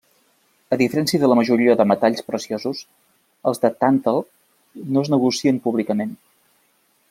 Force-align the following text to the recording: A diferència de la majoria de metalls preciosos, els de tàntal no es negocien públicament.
A 0.75 0.77
diferència 0.81 1.23
de 1.23 1.29
la 1.31 1.37
majoria 1.39 1.75
de 1.81 1.85
metalls 1.91 2.25
preciosos, 2.31 2.81
els 3.51 3.63
de 3.67 3.73
tàntal 3.85 4.21
no 4.97 5.07
es 5.07 5.15
negocien 5.17 5.61
públicament. 5.69 6.21